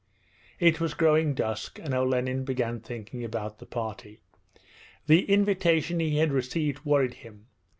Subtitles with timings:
[0.59, 4.19] It was growing dusk and Olenin began thinking about the party.
[5.05, 7.45] The invitation he had received worried him.